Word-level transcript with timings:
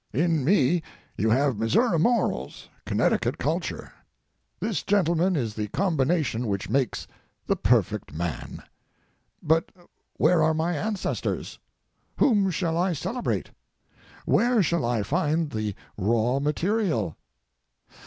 In 0.13 0.43
me, 0.43 0.81
you 1.15 1.29
have 1.29 1.59
Missouri 1.59 1.99
morals, 1.99 2.69
Connecticut 2.87 3.37
culture; 3.37 3.93
this, 4.59 4.81
gentlemen, 4.81 5.35
is 5.35 5.53
the 5.53 5.67
combination 5.67 6.47
which 6.47 6.71
makes 6.71 7.05
the 7.45 7.55
perfect 7.55 8.11
man. 8.11 8.63
But 9.43 9.71
where 10.17 10.41
are 10.41 10.55
my 10.55 10.75
ancestors? 10.75 11.59
Whom 12.17 12.49
shall 12.49 12.79
I 12.79 12.93
celebrate? 12.93 13.51
Where 14.25 14.63
shall 14.63 14.85
I 14.85 15.03
find 15.03 15.51
the 15.51 15.75
raw 15.99 16.39
material? 16.39 17.15